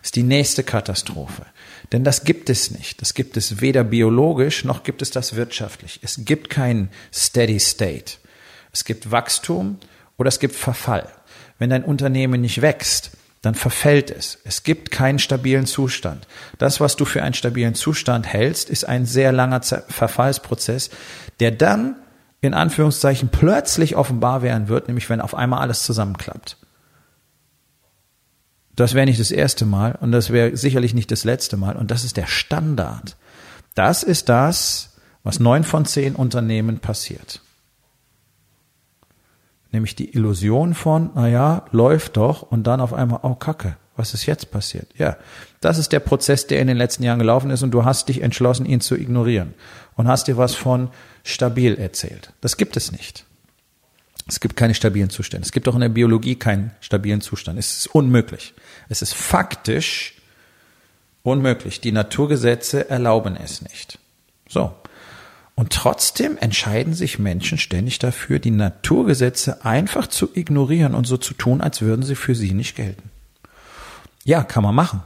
ist 0.03 0.15
die 0.18 0.23
nächste 0.23 0.63
Katastrophe. 0.63 1.45
Denn 1.91 2.03
das 2.03 2.23
gibt 2.23 2.50
es 2.50 2.71
nicht. 2.71 3.01
Das 3.01 3.13
gibt 3.13 3.38
es 3.38 3.62
weder 3.62 3.83
biologisch 3.83 4.65
noch 4.65 4.83
gibt 4.83 5.01
es 5.01 5.12
das 5.12 5.35
wirtschaftlich. 5.35 6.00
Es 6.01 6.25
gibt 6.25 6.50
keinen 6.50 6.89
Steady 7.13 7.59
State. 7.59 8.18
Es 8.73 8.83
gibt 8.83 9.12
Wachstum 9.12 9.77
oder 10.18 10.27
es 10.29 10.39
gibt 10.39 10.56
Verfall. 10.56 11.07
Wenn 11.59 11.69
dein 11.69 11.83
Unternehmen 11.83 12.41
nicht 12.41 12.62
wächst, 12.62 13.12
dann 13.41 13.55
verfällt 13.55 14.11
es. 14.11 14.38
Es 14.43 14.63
gibt 14.63 14.91
keinen 14.91 15.19
stabilen 15.19 15.65
Zustand. 15.65 16.27
Das, 16.59 16.79
was 16.79 16.95
du 16.95 17.05
für 17.05 17.23
einen 17.23 17.33
stabilen 17.33 17.73
Zustand 17.73 18.27
hältst, 18.27 18.69
ist 18.69 18.88
ein 18.88 19.05
sehr 19.05 19.31
langer 19.31 19.61
Verfallsprozess, 19.61 20.92
der 21.39 21.51
dann 21.51 21.95
in 22.39 22.54
Anführungszeichen 22.54 23.30
plötzlich 23.30 23.95
offenbar 23.95 24.42
werden 24.42 24.68
wird, 24.68 24.87
nämlich 24.87 25.09
wenn 25.09 25.21
auf 25.21 25.35
einmal 25.35 25.61
alles 25.61 25.83
zusammenklappt. 25.83 26.57
Das 28.75 28.94
wäre 28.94 29.06
nicht 29.06 29.19
das 29.19 29.31
erste 29.31 29.66
Mal 29.66 29.97
und 29.99 30.11
das 30.11 30.30
wäre 30.30 30.56
sicherlich 30.56 30.94
nicht 30.94 31.11
das 31.11 31.23
letzte 31.23 31.57
Mal 31.57 31.75
und 31.75 31.92
das 31.92 32.04
ist 32.04 32.18
der 32.18 32.27
Standard. 32.27 33.18
Das 33.75 34.04
ist 34.04 34.30
das, 34.30 34.95
was 35.23 35.39
neun 35.39 35.63
von 35.63 35.85
zehn 35.85 36.16
Unternehmen 36.16 36.80
passiert 36.80 37.42
nämlich 39.71 39.95
die 39.95 40.13
Illusion 40.13 40.73
von, 40.73 41.11
naja, 41.16 41.66
läuft 41.71 42.18
doch 42.18 42.42
und 42.44 42.63
dann 42.63 42.81
auf 42.81 42.94
einmal, 42.94 43.19
oh 43.23 43.35
Kacke, 43.35 43.78
was 43.95 44.13
ist 44.13 44.25
jetzt 44.25 44.51
passiert? 44.51 44.87
Ja, 44.97 45.18
das 45.59 45.78
ist 45.78 45.92
der 45.92 45.99
Prozess, 45.99 46.47
der 46.47 46.59
in 46.59 46.68
den 46.68 46.78
letzten 46.78 47.04
Jahren 47.04 47.19
gelaufen 47.19 47.51
ist 47.51 47.61
und 47.63 47.71
du 47.71 47.85
hast 47.85 48.09
dich 48.09 48.21
entschlossen, 48.21 48.66
ihn 48.66 48.81
zu 48.81 48.95
ignorieren 48.95 49.54
und 49.95 50.07
hast 50.07 50.28
dir 50.28 50.37
was 50.37 50.56
von 50.56 50.90
stabil 51.23 51.75
erzählt. 51.75 52.33
Das 52.42 52.57
gibt 52.57 52.78
es 52.78 52.92
nicht. 52.92 53.25
Es 54.28 54.40
gibt 54.40 54.56
keine 54.56 54.73
stabilen 54.73 55.09
Zustände. 55.09 55.45
Es 55.45 55.51
gibt 55.51 55.68
auch 55.68 55.75
in 55.75 55.81
der 55.81 55.90
Biologie 55.90 56.35
keinen 56.35 56.71
stabilen 56.80 57.21
Zustand. 57.21 57.59
Es 57.59 57.78
ist 57.78 57.87
unmöglich. 57.87 58.54
Es 58.87 59.01
ist 59.01 59.13
faktisch 59.13 60.16
unmöglich. 61.23 61.81
Die 61.81 61.92
Naturgesetze 61.92 62.90
erlauben 62.90 63.35
es 63.35 63.61
nicht. 63.61 63.99
So. 64.47 64.73
Und 65.55 65.73
trotzdem 65.73 66.37
entscheiden 66.37 66.93
sich 66.93 67.19
Menschen 67.19 67.57
ständig 67.57 67.99
dafür, 67.99 68.39
die 68.39 68.51
Naturgesetze 68.51 69.65
einfach 69.65 70.07
zu 70.07 70.29
ignorieren 70.33 70.95
und 70.95 71.05
so 71.05 71.17
zu 71.17 71.33
tun, 71.33 71.61
als 71.61 71.81
würden 71.81 72.03
sie 72.03 72.15
für 72.15 72.35
sie 72.35 72.53
nicht 72.53 72.75
gelten. 72.75 73.09
Ja, 74.23 74.43
kann 74.43 74.63
man 74.63 74.75
machen. 74.75 75.03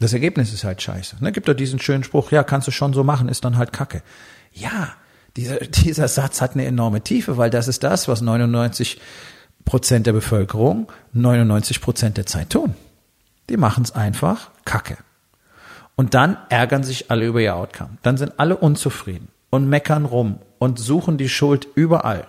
Das 0.00 0.12
Ergebnis 0.12 0.52
ist 0.52 0.64
halt 0.64 0.82
scheiße. 0.82 1.16
Ne, 1.20 1.30
gibt 1.30 1.48
doch 1.48 1.54
diesen 1.54 1.78
schönen 1.78 2.04
Spruch, 2.04 2.30
ja, 2.32 2.42
kannst 2.42 2.66
du 2.66 2.72
schon 2.72 2.92
so 2.92 3.04
machen, 3.04 3.28
ist 3.28 3.44
dann 3.44 3.56
halt 3.56 3.72
Kacke. 3.72 4.02
Ja, 4.52 4.94
dieser, 5.36 5.56
dieser 5.60 6.08
Satz 6.08 6.40
hat 6.40 6.54
eine 6.54 6.64
enorme 6.64 7.02
Tiefe, 7.02 7.36
weil 7.36 7.50
das 7.50 7.68
ist 7.68 7.82
das, 7.82 8.08
was 8.08 8.22
99 8.22 9.00
Prozent 9.64 10.06
der 10.06 10.12
Bevölkerung 10.12 10.90
99 11.12 11.80
Prozent 11.80 12.16
der 12.16 12.26
Zeit 12.26 12.50
tun. 12.50 12.74
Die 13.50 13.56
machen 13.56 13.84
es 13.84 13.92
einfach 13.92 14.50
Kacke. 14.64 14.96
Und 15.96 16.14
dann 16.14 16.38
ärgern 16.48 16.82
sich 16.82 17.10
alle 17.10 17.26
über 17.26 17.40
ihr 17.40 17.54
Outcome. 17.54 17.98
Dann 18.02 18.16
sind 18.16 18.38
alle 18.38 18.56
unzufrieden 18.56 19.28
und 19.50 19.68
meckern 19.68 20.04
rum 20.04 20.38
und 20.58 20.78
suchen 20.78 21.18
die 21.18 21.28
Schuld 21.28 21.66
überall. 21.74 22.26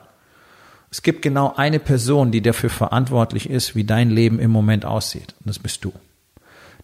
Es 0.89 1.01
gibt 1.01 1.21
genau 1.21 1.53
eine 1.55 1.79
Person, 1.79 2.31
die 2.31 2.41
dafür 2.41 2.69
verantwortlich 2.69 3.49
ist, 3.49 3.75
wie 3.75 3.85
dein 3.85 4.09
Leben 4.09 4.39
im 4.39 4.51
Moment 4.51 4.83
aussieht. 4.83 5.35
Und 5.39 5.47
das 5.47 5.59
bist 5.59 5.85
du. 5.85 5.93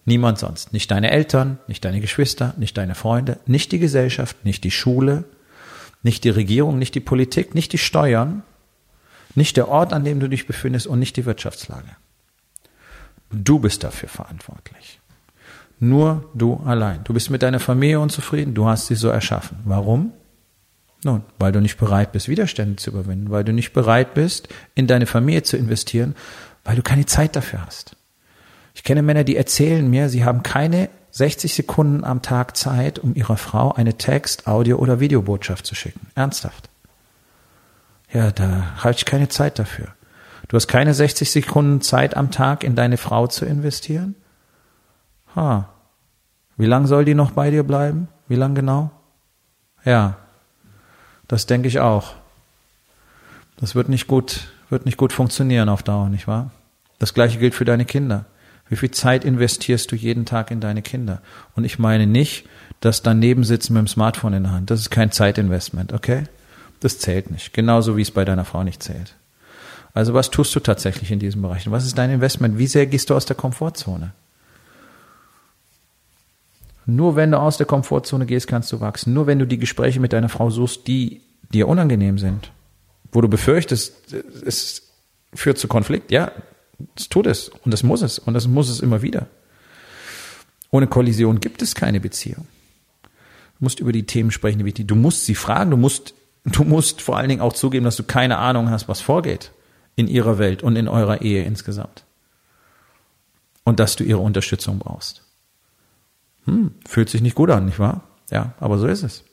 Niemand 0.06 0.40
sonst. 0.40 0.72
Nicht 0.72 0.90
deine 0.92 1.12
Eltern, 1.12 1.60
nicht 1.68 1.84
deine 1.84 2.00
Geschwister, 2.00 2.54
nicht 2.58 2.78
deine 2.78 2.96
Freunde, 2.96 3.40
nicht 3.46 3.74
die 3.74 3.80
Gesellschaft, 3.80 4.46
nicht 4.46 4.64
die 4.64 4.72
Schule, 4.72 5.26
nicht 6.04 6.24
die 6.24 6.30
Regierung, 6.30 6.80
nicht 6.80 6.96
die 6.96 7.02
Politik, 7.02 7.54
nicht 7.54 7.74
die 7.74 7.78
Steuern, 7.78 8.44
nicht 9.36 9.58
der 9.58 9.68
Ort, 9.68 9.92
an 9.92 10.06
dem 10.06 10.22
du 10.22 10.30
dich 10.30 10.48
befindest 10.48 10.88
und 10.88 11.00
nicht 11.00 11.18
die 11.18 11.26
Wirtschaftslage. 11.26 11.90
Du 13.30 13.60
bist 13.60 13.84
dafür 13.84 14.08
verantwortlich. 14.08 15.02
Nur 15.80 16.30
du 16.34 16.62
allein. 16.66 17.04
Du 17.04 17.14
bist 17.14 17.30
mit 17.30 17.44
deiner 17.44 17.60
Familie 17.60 18.00
unzufrieden, 18.00 18.54
du 18.54 18.66
hast 18.66 18.88
sie 18.88 18.96
so 18.96 19.10
erschaffen. 19.10 19.60
Warum? 19.66 20.14
Nun, 21.08 21.24
weil 21.40 21.54
du 21.54 21.62
nicht 21.62 21.78
bereit 21.78 22.12
bist, 22.12 22.28
Widerstände 22.28 22.76
zu 22.76 22.90
überwinden, 22.90 23.32
weil 23.32 23.46
du 23.46 23.54
nicht 23.54 23.72
bereit 23.72 24.14
bist, 24.14 24.50
in 24.76 24.88
deine 24.88 25.06
Familie 25.06 25.42
zu 25.42 25.56
investieren, 25.56 26.16
weil 26.66 26.76
du 26.76 26.82
keine 26.82 27.06
Zeit 27.06 27.38
dafür 27.38 27.66
hast. 27.66 27.96
Ich 28.76 28.84
kenne 28.84 29.02
Männer, 29.02 29.24
die 29.24 29.38
erzählen 29.38 29.90
mir, 29.90 30.10
sie 30.10 30.26
haben 30.26 30.44
keine 30.44 30.90
60 31.12 31.54
Sekunden 31.54 32.04
am 32.04 32.22
Tag 32.22 32.58
Zeit, 32.58 33.00
um 33.00 33.16
ihrer 33.16 33.38
Frau 33.38 33.72
eine 33.72 33.98
Text-, 33.98 34.48
Audio- 34.48 34.80
oder 34.80 35.00
Videobotschaft 35.00 35.66
zu 35.66 35.76
schicken. 35.76 36.08
Ernsthaft. 36.14 36.70
Ja, 38.12 38.32
da 38.32 38.76
habe 38.76 38.92
ich 38.92 39.06
keine 39.06 39.30
Zeit 39.30 39.60
dafür. 39.60 39.88
Du 40.50 40.58
hast 40.58 40.68
keine 40.68 40.94
60 40.94 41.32
Sekunden 41.32 41.80
Zeit 41.80 42.18
am 42.18 42.32
Tag 42.32 42.66
in 42.66 42.76
deine 42.76 42.98
Frau 42.98 43.28
zu 43.28 43.46
investieren? 43.46 44.16
Ha. 45.38 45.70
Wie 46.58 46.66
lang 46.66 46.86
soll 46.86 47.06
die 47.06 47.16
noch 47.16 47.32
bei 47.32 47.50
dir 47.50 47.64
bleiben? 47.64 48.10
Wie 48.28 48.36
lang 48.36 48.56
genau? 48.56 48.92
Ja. 49.86 50.18
Das 51.28 51.46
denke 51.46 51.68
ich 51.68 51.80
auch. 51.80 52.14
Das 53.60 53.76
wird 53.76 53.90
nicht 53.90 54.08
gut, 54.08 54.48
wird 54.70 54.86
nicht 54.86 54.98
gut 54.98 55.14
funktionieren 55.14 55.70
auf 55.70 55.84
Dauer, 55.84 56.10
nicht 56.10 56.28
wahr? 56.28 56.52
Das 57.00 57.14
gleiche 57.14 57.40
gilt 57.40 57.56
für 57.56 57.66
deine 57.66 57.86
Kinder. 57.86 58.26
Wie 58.70 58.76
viel 58.76 58.92
Zeit 58.92 59.24
investierst 59.24 59.92
du 59.92 59.96
jeden 59.96 60.26
Tag 60.26 60.52
in 60.52 60.60
deine 60.60 60.82
Kinder? 60.82 61.22
Und 61.56 61.64
ich 61.64 61.80
meine 61.80 62.06
nicht, 62.06 62.46
dass 62.82 63.02
daneben 63.02 63.44
sitzen 63.44 63.74
mit 63.74 63.82
dem 63.82 63.88
Smartphone 63.88 64.34
in 64.34 64.44
der 64.44 64.52
Hand. 64.52 64.70
Das 64.70 64.80
ist 64.80 64.90
kein 64.90 65.12
Zeitinvestment, 65.12 65.94
okay? 65.94 66.24
Das 66.80 67.00
zählt 67.00 67.32
nicht. 67.32 67.54
Genauso 67.54 67.98
wie 67.98 68.02
es 68.02 68.12
bei 68.12 68.26
deiner 68.26 68.46
Frau 68.46 68.64
nicht 68.64 68.84
zählt. 68.84 69.16
Also 69.94 70.14
was 70.14 70.30
tust 70.30 70.56
du 70.56 70.60
tatsächlich 70.60 71.12
in 71.12 71.20
diesem 71.20 71.42
Bereich? 71.42 71.66
Und 71.66 71.74
was 71.74 71.86
ist 71.86 71.98
dein 71.98 72.12
Investment? 72.12 72.58
Wie 72.58 72.68
sehr 72.68 72.86
gehst 72.86 73.10
du 73.10 73.16
aus 73.16 73.26
der 73.26 73.36
Komfortzone? 73.36 74.12
Nur 76.90 77.18
wenn 77.18 77.32
du 77.32 77.40
aus 77.40 77.58
der 77.58 77.66
Komfortzone 77.66 78.26
gehst, 78.26 78.48
kannst 78.48 78.72
du 78.72 78.80
wachsen. 78.80 79.14
Nur 79.14 79.28
wenn 79.28 79.40
du 79.40 79.46
die 79.46 79.58
Gespräche 79.58 80.00
mit 80.00 80.14
deiner 80.14 80.30
Frau 80.30 80.50
suchst, 80.50 80.88
die 80.88 81.22
dir 81.54 81.68
unangenehm 81.68 82.18
sind, 82.18 82.52
wo 83.12 83.20
du 83.20 83.28
befürchtest, 83.28 84.14
es 84.46 84.84
führt 85.34 85.58
zu 85.58 85.68
Konflikt, 85.68 86.12
ja, 86.12 86.32
es 86.96 87.10
tut 87.10 87.28
es 87.28 87.50
und 87.50 87.72
das 87.72 87.84
muss 87.84 88.02
es 88.02 88.20
und 88.20 88.34
das 88.34 88.48
muss 88.48 88.70
es 88.70 88.80
immer 88.80 89.02
wieder. 89.02 89.28
Ohne 90.72 90.88
Kollision 90.88 91.42
gibt 91.42 91.62
es 91.62 91.76
keine 91.76 92.00
Beziehung. 92.00 92.48
Du 93.04 93.66
musst 93.66 93.82
über 93.82 93.92
die 93.92 94.06
Themen 94.06 94.32
sprechen, 94.32 94.64
die 94.64 94.88
du 94.88 94.96
musst 94.96 95.26
sie 95.26 95.36
fragen, 95.36 95.72
du 95.72 95.78
musst, 95.78 96.14
du 96.46 96.64
musst 96.64 97.02
vor 97.02 97.18
allen 97.18 97.28
Dingen 97.28 97.42
auch 97.42 97.54
zugeben, 97.54 97.84
dass 97.84 97.98
du 97.98 98.04
keine 98.04 98.38
Ahnung 98.38 98.70
hast, 98.70 98.88
was 98.88 99.02
vorgeht 99.02 99.52
in 99.98 100.08
ihrer 100.08 100.38
Welt 100.38 100.64
und 100.64 100.78
in 100.78 100.88
eurer 100.88 101.22
Ehe 101.22 101.44
insgesamt. 101.44 102.06
Und 103.66 103.82
dass 103.82 103.98
du 103.98 104.06
ihre 104.06 104.20
Unterstützung 104.20 104.80
brauchst. 104.80 105.27
Hm, 106.48 106.72
fühlt 106.88 107.10
sich 107.10 107.22
nicht 107.22 107.36
gut 107.36 107.52
an, 107.52 107.66
nicht 107.66 107.80
wahr? 107.80 108.04
Ja, 108.32 108.56
aber 108.60 108.78
so 108.78 108.88
ist 108.88 109.04
es. 109.04 109.24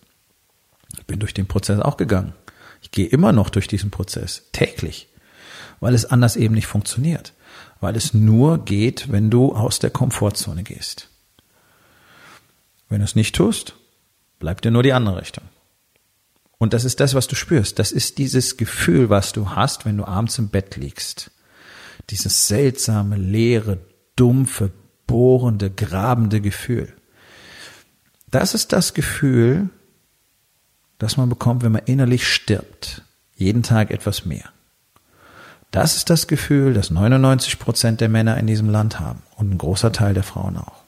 Ich 0.99 1.06
bin 1.06 1.21
durch 1.21 1.35
den 1.35 1.47
Prozess 1.47 1.80
auch 1.80 1.97
gegangen. 1.97 2.35
Ich 2.83 2.90
gehe 2.90 3.06
immer 3.06 3.33
noch 3.33 3.50
durch 3.50 3.66
diesen 3.66 3.90
Prozess, 3.90 4.49
täglich, 4.52 5.09
weil 5.80 5.94
es 5.94 6.04
anders 6.04 6.37
eben 6.37 6.54
nicht 6.54 6.66
funktioniert. 6.66 7.33
Weil 7.80 7.97
es 7.97 8.14
nur 8.14 8.64
geht, 8.64 9.11
wenn 9.11 9.30
du 9.30 9.54
aus 9.54 9.78
der 9.78 9.90
Komfortzone 9.90 10.62
gehst. 10.62 11.09
Wenn 12.88 12.99
du 12.99 13.04
es 13.04 13.16
nicht 13.16 13.35
tust, 13.35 13.75
bleibt 14.38 14.64
dir 14.64 14.71
nur 14.71 14.83
die 14.83 14.92
andere 14.92 15.21
Richtung. 15.21 15.44
Und 16.59 16.73
das 16.73 16.85
ist 16.85 17.00
das, 17.00 17.14
was 17.14 17.26
du 17.26 17.37
spürst. 17.37 17.78
Das 17.78 17.92
ist 17.92 18.18
dieses 18.18 18.56
Gefühl, 18.56 19.11
was 19.11 19.33
du 19.33 19.50
hast, 19.50 19.85
wenn 19.85 19.97
du 19.97 20.04
abends 20.04 20.38
im 20.38 20.49
Bett 20.49 20.76
liegst. 20.76 21.30
Dieses 22.11 22.47
seltsame, 22.47 23.16
leere, 23.16 23.78
dumpfe, 24.16 24.73
bohrende, 25.06 25.71
grabende 25.71 26.40
Gefühl. 26.40 26.93
Das 28.34 28.52
ist 28.52 28.72
das 28.72 28.94
Gefühl, 28.94 29.68
das 30.98 31.16
man 31.16 31.28
bekommt, 31.28 31.62
wenn 31.62 31.70
man 31.70 31.84
innerlich 31.84 32.26
stirbt. 32.26 33.02
Jeden 33.36 33.62
Tag 33.62 33.92
etwas 33.92 34.24
mehr. 34.24 34.48
Das 35.70 35.94
ist 35.94 36.10
das 36.10 36.26
Gefühl, 36.26 36.74
das 36.74 36.90
99 36.90 37.60
Prozent 37.60 38.00
der 38.00 38.08
Männer 38.08 38.36
in 38.36 38.48
diesem 38.48 38.68
Land 38.68 38.98
haben 38.98 39.22
und 39.36 39.52
ein 39.52 39.58
großer 39.58 39.92
Teil 39.92 40.14
der 40.14 40.24
Frauen 40.24 40.56
auch. 40.56 40.82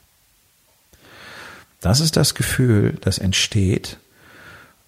Das 1.81 2.01
ist 2.01 2.17
das 2.17 2.35
Gefühl, 2.35 2.99
das 3.03 3.19
entsteht, 3.19 3.99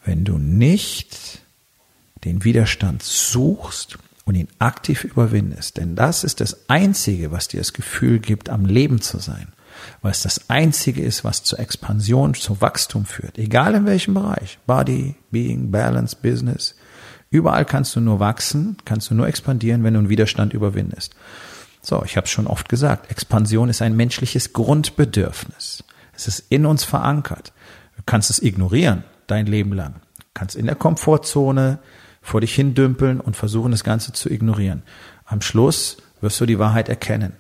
wenn 0.05 0.25
du 0.25 0.37
nicht 0.37 1.43
den 2.25 2.43
Widerstand 2.43 3.05
suchst 3.05 3.99
und 4.25 4.35
ihn 4.35 4.49
aktiv 4.59 5.05
überwindest. 5.05 5.77
Denn 5.77 5.95
das 5.95 6.25
ist 6.25 6.41
das 6.41 6.69
Einzige, 6.69 7.31
was 7.31 7.47
dir 7.47 7.61
das 7.61 7.73
Gefühl 7.73 8.19
gibt, 8.19 8.49
am 8.49 8.67
Leben 8.67 9.01
zu 9.01 9.19
sein. 9.19 9.53
Weil 10.03 10.13
es 10.13 10.23
das 10.23 10.49
Einzige 10.49 11.03
ist, 11.03 11.25
was 11.25 11.43
zur 11.43 11.59
Expansion, 11.59 12.35
zu 12.35 12.61
Wachstum 12.61 13.05
führt. 13.05 13.39
Egal 13.39 13.75
in 13.75 13.87
welchem 13.87 14.15
Bereich. 14.15 14.59
Body, 14.67 15.17
Being, 15.31 15.71
Balance, 15.71 16.17
Business. 16.21 16.75
Überall 17.31 17.65
kannst 17.65 17.95
du 17.95 18.01
nur 18.01 18.21
wachsen, 18.21 18.77
kannst 18.85 19.11
du 19.11 19.15
nur 19.15 19.27
expandieren, 19.27 19.85
wenn 19.85 19.95
du 19.95 20.01
einen 20.01 20.09
Widerstand 20.09 20.55
überwindest. 20.55 21.15
So, 21.83 22.03
ich 22.05 22.17
habe 22.17 22.25
es 22.25 22.31
schon 22.31 22.47
oft 22.47 22.69
gesagt, 22.69 23.11
Expansion 23.11 23.69
ist 23.69 23.83
ein 23.83 23.97
menschliches 23.97 24.53
Grundbedürfnis. 24.53 25.85
Es 26.15 26.27
ist 26.27 26.45
in 26.49 26.67
uns 26.67 26.85
verankert. 26.85 27.53
Du 27.97 28.03
kannst 28.05 28.31
es 28.31 28.43
ignorieren, 28.43 29.05
dein 29.27 29.47
Leben 29.47 29.73
lang. 29.73 29.95
Du 30.19 30.25
kannst 30.35 30.57
in 30.57 30.67
der 30.67 30.75
Komfortzone 30.75 31.79
vor 32.21 32.41
dich 32.41 32.55
hindümpeln 32.55 33.21
und 33.21 33.37
versuchen, 33.37 33.71
das 33.71 33.85
Ganze 33.85 34.13
zu 34.13 34.31
ignorieren. 34.31 34.83
Am 35.25 35.41
Schluss 35.41 35.99
wirst 36.21 36.41
du 36.41 36.47
die 36.47 36.59
Wahrheit 36.59 36.89
erkennen. 36.89 37.35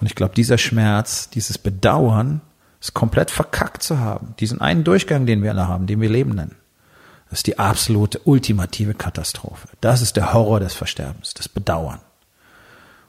Und 0.00 0.06
ich 0.06 0.14
glaube, 0.14 0.34
dieser 0.34 0.58
Schmerz, 0.58 1.30
dieses 1.30 1.58
Bedauern, 1.58 2.40
ist 2.80 2.94
komplett 2.94 3.30
verkackt 3.30 3.82
zu 3.82 3.98
haben. 3.98 4.34
Diesen 4.38 4.60
einen 4.60 4.84
Durchgang, 4.84 5.26
den 5.26 5.42
wir 5.42 5.50
alle 5.50 5.68
haben, 5.68 5.86
den 5.86 6.00
wir 6.00 6.10
Leben 6.10 6.34
nennen. 6.34 6.56
Das 7.30 7.40
ist 7.40 7.46
die 7.46 7.58
absolute, 7.58 8.20
ultimative 8.24 8.94
Katastrophe. 8.94 9.68
Das 9.80 10.02
ist 10.02 10.16
der 10.16 10.32
Horror 10.32 10.60
des 10.60 10.74
Versterbens, 10.74 11.34
das 11.34 11.48
Bedauern. 11.48 11.98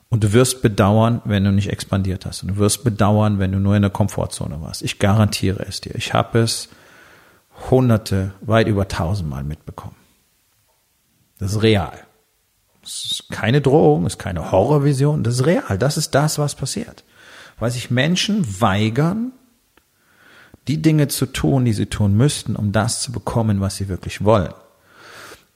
Und 0.10 0.24
du 0.24 0.34
wirst 0.34 0.62
bedauern, 0.62 1.22
wenn 1.26 1.44
du 1.44 1.52
nicht 1.52 1.70
expandiert 1.70 2.26
hast. 2.26 2.42
Und 2.42 2.50
du 2.50 2.58
wirst 2.58 2.84
bedauern, 2.84 3.40
wenn 3.40 3.52
du 3.52 3.60
nur 3.60 3.76
in 3.76 3.82
der 3.82 3.92
Komfortzone 3.92 4.62
warst. 4.62 4.82
Ich 4.82 5.00
garantiere 5.00 5.66
es 5.68 5.82
dir. 5.82 5.94
Ich 5.96 6.14
habe 6.14 6.40
es 6.40 6.70
hunderte, 7.70 8.32
weit 8.42 8.68
über 8.68 8.88
tausendmal 8.88 9.44
mitbekommen. 9.44 9.96
Das 11.40 11.52
ist 11.52 11.62
real. 11.62 12.07
Das 12.88 13.04
ist 13.12 13.30
keine 13.30 13.60
Drohung, 13.60 14.06
das 14.06 14.14
ist 14.14 14.20
keine 14.20 14.50
Horrorvision, 14.50 15.22
das 15.22 15.36
ist 15.36 15.46
real. 15.46 15.78
Das 15.78 15.98
ist 15.98 16.16
das, 16.16 16.40
was 16.40 16.56
passiert. 16.56 17.04
Weil 17.60 17.70
sich 17.70 17.92
Menschen 17.92 18.62
weigern, 18.62 19.34
die 20.70 20.82
Dinge 20.82 21.10
zu 21.10 21.26
tun, 21.26 21.66
die 21.66 21.74
sie 21.74 21.88
tun 21.88 22.16
müssten, 22.16 22.56
um 22.56 22.72
das 22.72 23.02
zu 23.02 23.12
bekommen, 23.12 23.60
was 23.60 23.76
sie 23.76 23.90
wirklich 23.90 24.24
wollen. 24.24 24.54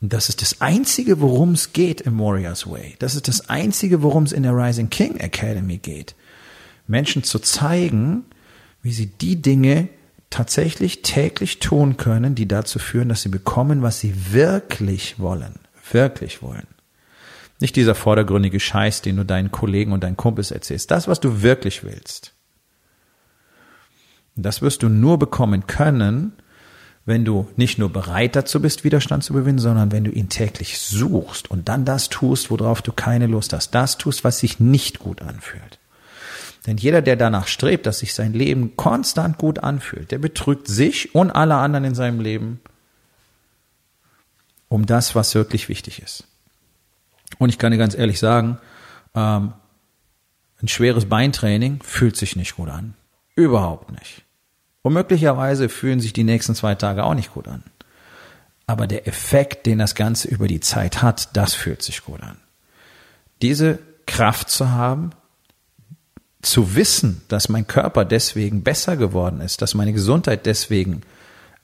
Und 0.01 0.11
das 0.11 0.27
ist 0.27 0.41
das 0.41 0.59
Einzige, 0.59 1.21
worum 1.21 1.53
es 1.53 1.71
geht 1.71 2.01
im 2.01 2.19
Warriors 2.19 2.69
Way. 2.69 2.97
Das 2.99 3.15
ist 3.15 3.29
das 3.29 3.47
Einzige, 3.49 4.01
worum 4.01 4.23
es 4.23 4.33
in 4.33 4.43
der 4.43 4.53
Rising 4.53 4.89
King 4.89 5.15
Academy 5.15 5.77
geht. 5.77 6.15
Menschen 6.85 7.23
zu 7.23 7.39
zeigen, 7.39 8.25
wie 8.81 8.91
sie 8.91 9.05
die 9.05 9.41
Dinge 9.41 9.87
tatsächlich 10.29 11.01
täglich 11.01 11.59
tun 11.59 11.95
können, 11.95 12.35
die 12.35 12.47
dazu 12.49 12.77
führen, 12.77 13.07
dass 13.07 13.21
sie 13.21 13.29
bekommen, 13.29 13.83
was 13.83 14.01
sie 14.01 14.33
wirklich 14.33 15.17
wollen. 15.17 15.59
Wirklich 15.91 16.41
wollen. 16.41 16.67
Nicht 17.61 17.75
dieser 17.75 17.95
vordergründige 17.95 18.59
Scheiß, 18.59 19.03
den 19.03 19.17
du 19.17 19.23
deinen 19.23 19.51
Kollegen 19.51 19.91
und 19.93 20.03
deinen 20.03 20.17
Kumpels 20.17 20.51
erzählst. 20.51 20.89
Das, 20.89 21.07
was 21.07 21.19
du 21.19 21.43
wirklich 21.43 21.83
willst. 21.83 22.33
Das 24.35 24.61
wirst 24.61 24.81
du 24.81 24.89
nur 24.89 25.19
bekommen 25.19 25.67
können, 25.67 26.33
wenn 27.05 27.23
du 27.25 27.47
nicht 27.57 27.77
nur 27.77 27.89
bereit 27.89 28.35
dazu 28.35 28.61
bist, 28.61 28.83
Widerstand 28.83 29.23
zu 29.23 29.33
überwinden, 29.33 29.61
sondern 29.61 29.91
wenn 29.91 30.03
du 30.03 30.11
ihn 30.11 30.29
täglich 30.29 30.79
suchst 30.79 31.51
und 31.51 31.69
dann 31.69 31.85
das 31.85 32.09
tust, 32.09 32.49
worauf 32.49 32.81
du 32.81 32.91
keine 32.91 33.27
Lust 33.27 33.53
hast. 33.53 33.71
Das 33.71 33.97
tust, 33.97 34.23
was 34.23 34.39
sich 34.39 34.59
nicht 34.59 34.99
gut 34.99 35.21
anfühlt. 35.21 35.79
Denn 36.65 36.77
jeder, 36.77 37.01
der 37.01 37.15
danach 37.15 37.47
strebt, 37.47 37.85
dass 37.85 37.99
sich 37.99 38.13
sein 38.13 38.33
Leben 38.33 38.75
konstant 38.75 39.37
gut 39.37 39.59
anfühlt, 39.59 40.11
der 40.11 40.19
betrügt 40.19 40.67
sich 40.67 41.13
und 41.15 41.31
alle 41.31 41.55
anderen 41.55 41.85
in 41.85 41.95
seinem 41.95 42.19
Leben 42.19 42.59
um 44.67 44.85
das, 44.85 45.15
was 45.15 45.35
wirklich 45.35 45.69
wichtig 45.69 46.01
ist. 46.01 46.27
Und 47.41 47.49
ich 47.49 47.57
kann 47.57 47.71
dir 47.71 47.79
ganz 47.79 47.95
ehrlich 47.95 48.19
sagen, 48.19 48.59
ähm, 49.15 49.53
ein 50.61 50.67
schweres 50.67 51.09
Beintraining 51.09 51.81
fühlt 51.81 52.15
sich 52.15 52.35
nicht 52.35 52.55
gut 52.55 52.69
an. 52.69 52.93
Überhaupt 53.33 53.91
nicht. 53.91 54.21
Und 54.83 54.93
möglicherweise 54.93 55.67
fühlen 55.67 55.99
sich 55.99 56.13
die 56.13 56.23
nächsten 56.23 56.53
zwei 56.53 56.75
Tage 56.75 57.03
auch 57.03 57.15
nicht 57.15 57.33
gut 57.33 57.47
an. 57.47 57.63
Aber 58.67 58.85
der 58.85 59.07
Effekt, 59.07 59.65
den 59.65 59.79
das 59.79 59.95
Ganze 59.95 60.27
über 60.27 60.47
die 60.47 60.59
Zeit 60.59 61.01
hat, 61.01 61.35
das 61.35 61.55
fühlt 61.55 61.81
sich 61.81 62.05
gut 62.05 62.21
an. 62.21 62.37
Diese 63.41 63.79
Kraft 64.05 64.51
zu 64.51 64.69
haben, 64.69 65.09
zu 66.43 66.75
wissen, 66.75 67.23
dass 67.27 67.49
mein 67.49 67.65
Körper 67.65 68.05
deswegen 68.05 68.61
besser 68.61 68.97
geworden 68.97 69.41
ist, 69.41 69.63
dass 69.63 69.73
meine 69.73 69.93
Gesundheit 69.93 70.45
deswegen 70.45 71.01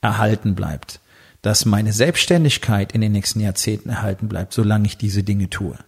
erhalten 0.00 0.56
bleibt, 0.56 0.98
dass 1.42 1.64
meine 1.64 1.92
Selbstständigkeit 1.92 2.92
in 2.92 3.00
den 3.00 3.12
nächsten 3.12 3.40
Jahrzehnten 3.40 3.90
erhalten 3.90 4.28
bleibt, 4.28 4.52
solange 4.52 4.86
ich 4.86 4.96
diese 4.96 5.22
Dinge 5.22 5.48
tue. 5.50 5.78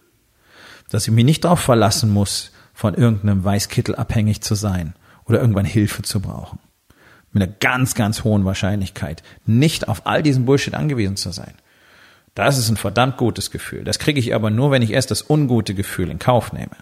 Dass 0.89 1.07
ich 1.07 1.13
mich 1.13 1.25
nicht 1.25 1.43
darauf 1.43 1.59
verlassen 1.59 2.09
muss, 2.09 2.51
von 2.73 2.95
irgendeinem 2.95 3.43
Weißkittel 3.43 3.95
abhängig 3.95 4.41
zu 4.41 4.55
sein 4.55 4.93
oder 5.25 5.39
irgendwann 5.39 5.65
Hilfe 5.65 6.01
zu 6.01 6.19
brauchen. 6.19 6.59
Mit 7.31 7.43
einer 7.43 7.53
ganz, 7.59 7.95
ganz 7.95 8.23
hohen 8.23 8.43
Wahrscheinlichkeit 8.43 9.23
nicht 9.45 9.87
auf 9.87 10.05
all 10.05 10.23
diesen 10.23 10.45
Bullshit 10.45 10.73
angewiesen 10.73 11.15
zu 11.15 11.31
sein. 11.31 11.53
Das 12.33 12.57
ist 12.57 12.69
ein 12.69 12.77
verdammt 12.77 13.17
gutes 13.17 13.51
Gefühl. 13.51 13.83
Das 13.83 13.99
kriege 13.99 14.19
ich 14.19 14.33
aber 14.33 14.49
nur, 14.49 14.71
wenn 14.71 14.81
ich 14.81 14.91
erst 14.91 15.11
das 15.11 15.29
ungute 15.29 15.75
Gefühl 15.75 16.09
in 16.09 16.19
Kauf 16.19 16.53
nehme. 16.53 16.75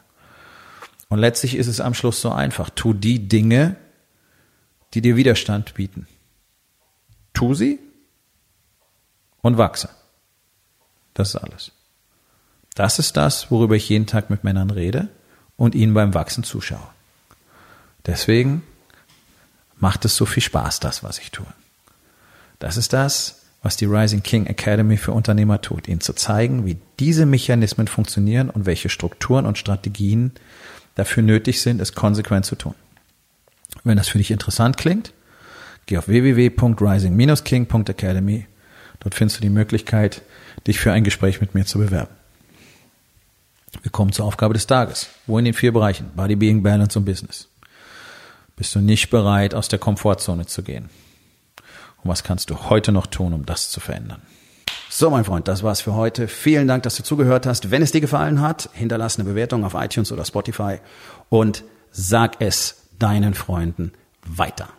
Und 1.09 1.19
letztlich 1.19 1.55
ist 1.55 1.67
es 1.67 1.81
am 1.81 1.95
Schluss 1.95 2.21
so 2.21 2.31
einfach. 2.31 2.69
Tu 2.69 2.93
die 2.93 3.27
Dinge, 3.27 3.75
die 4.93 5.01
dir 5.01 5.15
Widerstand 5.15 5.73
bieten. 5.73 6.07
Tu 7.33 7.55
sie 7.55 7.79
und 9.41 9.57
wachse. 9.57 9.89
Das 11.13 11.29
ist 11.29 11.35
alles. 11.35 11.71
Das 12.75 12.99
ist 12.99 13.17
das, 13.17 13.51
worüber 13.51 13.75
ich 13.75 13.89
jeden 13.89 14.05
Tag 14.05 14.29
mit 14.29 14.43
Männern 14.43 14.69
rede 14.69 15.09
und 15.57 15.75
ihnen 15.75 15.93
beim 15.93 16.13
Wachsen 16.13 16.43
zuschaue. 16.43 16.87
Deswegen 18.05 18.63
macht 19.77 20.05
es 20.05 20.15
so 20.15 20.25
viel 20.25 20.43
Spaß, 20.43 20.79
das, 20.79 21.03
was 21.03 21.19
ich 21.19 21.31
tue. 21.31 21.47
Das 22.59 22.77
ist 22.77 22.93
das, 22.93 23.41
was 23.61 23.75
die 23.75 23.85
Rising 23.85 24.23
King 24.23 24.45
Academy 24.45 24.97
für 24.97 25.11
Unternehmer 25.11 25.61
tut, 25.61 25.87
ihnen 25.87 26.01
zu 26.01 26.13
zeigen, 26.13 26.65
wie 26.65 26.77
diese 26.99 27.25
Mechanismen 27.25 27.87
funktionieren 27.87 28.49
und 28.49 28.65
welche 28.65 28.89
Strukturen 28.89 29.45
und 29.45 29.57
Strategien 29.57 30.31
dafür 30.95 31.23
nötig 31.23 31.61
sind, 31.61 31.81
es 31.81 31.93
konsequent 31.93 32.45
zu 32.45 32.55
tun. 32.55 32.75
Wenn 33.83 33.97
das 33.97 34.07
für 34.07 34.17
dich 34.17 34.31
interessant 34.31 34.77
klingt, 34.77 35.13
geh 35.85 35.97
auf 35.97 36.07
www.rising-king.academy. 36.07 38.47
Dort 38.99 39.15
findest 39.15 39.37
du 39.37 39.41
die 39.41 39.49
Möglichkeit, 39.49 40.21
dich 40.67 40.79
für 40.79 40.91
ein 40.91 41.03
Gespräch 41.03 41.41
mit 41.41 41.55
mir 41.55 41.65
zu 41.65 41.79
bewerben. 41.79 42.13
Wir 43.81 43.91
kommen 43.91 44.11
zur 44.11 44.25
Aufgabe 44.25 44.53
des 44.53 44.67
Tages. 44.67 45.09
Wo 45.27 45.37
in 45.37 45.45
den 45.45 45.53
vier 45.53 45.71
Bereichen? 45.71 46.11
Body, 46.15 46.35
Being, 46.35 46.63
Balance 46.63 46.97
und 46.97 47.05
Business. 47.05 47.47
Bist 48.55 48.75
du 48.75 48.79
nicht 48.79 49.09
bereit, 49.09 49.53
aus 49.53 49.69
der 49.69 49.79
Komfortzone 49.79 50.45
zu 50.45 50.63
gehen? 50.63 50.89
Und 52.03 52.09
was 52.09 52.23
kannst 52.23 52.49
du 52.49 52.69
heute 52.69 52.91
noch 52.91 53.07
tun, 53.07 53.33
um 53.33 53.45
das 53.45 53.69
zu 53.69 53.79
verändern? 53.79 54.21
So, 54.89 55.09
mein 55.11 55.23
Freund, 55.23 55.47
das 55.47 55.63
war's 55.63 55.81
für 55.81 55.93
heute. 55.93 56.27
Vielen 56.27 56.67
Dank, 56.67 56.83
dass 56.83 56.95
du 56.95 57.03
zugehört 57.03 57.45
hast. 57.45 57.71
Wenn 57.71 57.81
es 57.81 57.91
dir 57.91 58.01
gefallen 58.01 58.41
hat, 58.41 58.69
hinterlass 58.73 59.19
eine 59.19 59.29
Bewertung 59.29 59.63
auf 59.63 59.75
iTunes 59.75 60.11
oder 60.11 60.25
Spotify 60.25 60.79
und 61.29 61.63
sag 61.91 62.37
es 62.39 62.87
deinen 62.97 63.33
Freunden 63.33 63.93
weiter. 64.25 64.69